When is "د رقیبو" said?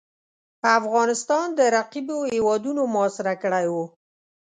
1.59-2.17